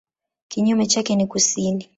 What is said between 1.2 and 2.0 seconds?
kusini.